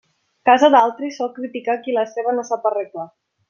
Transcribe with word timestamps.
Casa 0.49 0.69
d'altri 0.75 1.11
sol 1.19 1.29
criticar 1.37 1.77
qui 1.85 1.95
la 2.01 2.07
seva 2.17 2.37
no 2.41 2.47
sap 2.51 2.67
arreglar. 2.73 3.11